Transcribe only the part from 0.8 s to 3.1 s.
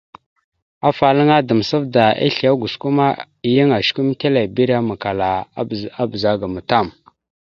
Afalaŋa Damsavda islé gosko ma